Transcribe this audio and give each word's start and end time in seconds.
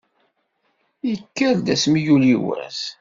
Yekker-d 1.09 1.67
asmi 1.73 1.99
yuli 2.05 2.35
wass. 2.43 2.81